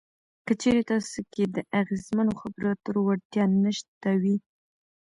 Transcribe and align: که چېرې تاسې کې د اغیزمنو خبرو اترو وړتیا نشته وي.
که 0.45 0.53
چېرې 0.61 0.81
تاسې 0.91 1.19
کې 1.33 1.43
د 1.55 1.57
اغیزمنو 1.81 2.33
خبرو 2.41 2.67
اترو 2.73 2.99
وړتیا 3.07 3.43
نشته 3.63 4.11
وي. 4.21 4.37